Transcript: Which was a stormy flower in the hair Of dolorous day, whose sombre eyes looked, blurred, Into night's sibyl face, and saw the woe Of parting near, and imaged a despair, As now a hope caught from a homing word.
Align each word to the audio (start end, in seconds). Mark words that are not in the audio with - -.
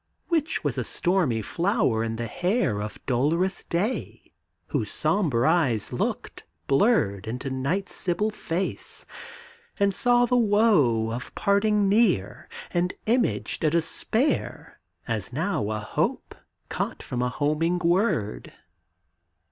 Which 0.29 0.63
was 0.63 0.79
a 0.79 0.83
stormy 0.83 1.43
flower 1.43 2.03
in 2.03 2.15
the 2.15 2.25
hair 2.25 2.81
Of 2.81 2.97
dolorous 3.05 3.63
day, 3.65 4.31
whose 4.69 4.89
sombre 4.89 5.47
eyes 5.47 5.93
looked, 5.93 6.43
blurred, 6.65 7.27
Into 7.27 7.51
night's 7.51 7.93
sibyl 7.93 8.31
face, 8.31 9.05
and 9.79 9.93
saw 9.93 10.25
the 10.25 10.35
woe 10.37 11.11
Of 11.11 11.35
parting 11.35 11.87
near, 11.87 12.49
and 12.71 12.95
imaged 13.05 13.63
a 13.63 13.69
despair, 13.69 14.79
As 15.07 15.31
now 15.31 15.69
a 15.69 15.81
hope 15.81 16.33
caught 16.67 17.03
from 17.03 17.21
a 17.21 17.29
homing 17.29 17.77
word. 17.77 18.51